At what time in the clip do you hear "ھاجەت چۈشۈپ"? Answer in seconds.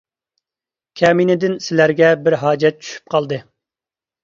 2.47-3.15